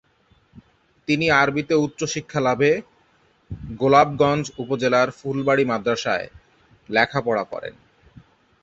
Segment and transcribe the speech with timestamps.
[1.07, 2.71] তিনি আরবীতে উচ্চ শিক্ষা লাভে
[3.75, 6.27] গোলাপগঞ্জ উপজেলার ফুলবাড়ি মাদ্রাসায়
[6.89, 7.75] লেখাপড়া করেন।